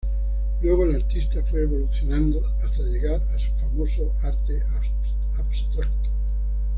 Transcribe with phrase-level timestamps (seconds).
[0.63, 4.59] Luego el artista fue evolucionando hasta llegar a su famoso arte
[5.37, 6.09] abstracto.